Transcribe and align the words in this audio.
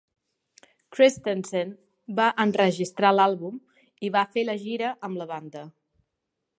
Christensen 0.95 1.75
va 2.21 2.31
enregistrar 2.45 3.13
l'àlbum 3.19 3.61
i 4.09 4.13
va 4.17 4.27
fer 4.35 4.49
la 4.49 4.59
gira 4.67 4.95
amb 5.11 5.23
la 5.23 5.33
banda. 5.35 5.67